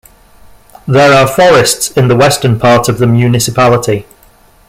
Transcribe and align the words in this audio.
There 0.87 1.13
are 1.13 1.27
forests 1.27 1.91
in 1.91 2.07
the 2.07 2.15
western 2.15 2.57
part 2.59 2.89
of 2.89 2.97
the 2.97 3.05
municipality. 3.05 4.07